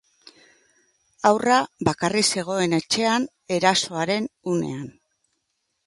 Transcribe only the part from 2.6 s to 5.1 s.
etxean erasoaren unean.